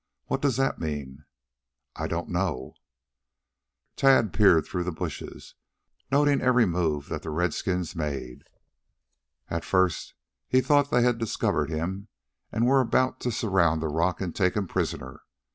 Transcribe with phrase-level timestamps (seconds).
[0.25, 1.25] What does that mean?"
[1.95, 2.73] "I don't know."
[3.95, 5.53] Tad peered through the bushes,
[6.11, 8.45] noting every move that the redskins made.
[9.47, 10.15] At first
[10.47, 12.07] he thought they had discovered him
[12.51, 15.21] and were about to surround the rock and take him prisoner.